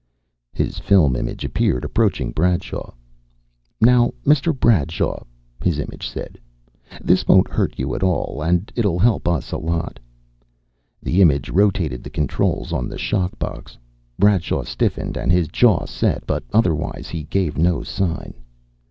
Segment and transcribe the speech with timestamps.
[0.51, 2.91] His film image appeared, approaching Bradshaw.
[3.79, 4.51] "Now, Mr.
[4.51, 5.23] Bradshaw,"
[5.63, 6.39] his image said,
[7.03, 9.99] "this won't hurt you at all, and it'll help us a lot."
[11.03, 13.77] The image rotated the controls on the shock box.
[14.17, 18.33] Bradshaw stiffened, and his jaw set, but otherwise he gave no sign.